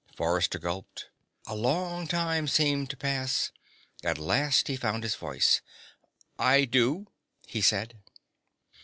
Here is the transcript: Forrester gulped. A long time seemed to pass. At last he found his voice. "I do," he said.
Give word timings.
Forrester 0.15 0.57
gulped. 0.57 1.11
A 1.45 1.53
long 1.53 2.07
time 2.07 2.47
seemed 2.47 2.89
to 2.89 2.97
pass. 2.97 3.51
At 4.03 4.17
last 4.17 4.67
he 4.67 4.75
found 4.75 5.03
his 5.03 5.13
voice. 5.13 5.61
"I 6.39 6.65
do," 6.65 7.05
he 7.45 7.61
said. 7.61 7.99